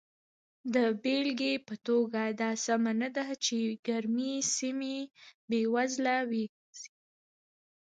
د 0.73 0.75
بېلګې 1.01 1.53
په 1.67 1.75
توګه 1.87 2.21
دا 2.41 2.51
سمه 2.65 2.91
نه 3.01 3.09
ده 3.15 3.25
چې 3.45 3.57
ګرمې 3.87 4.33
سیمې 4.55 4.97
بېوزله 5.49 6.17
وي. 6.29 6.45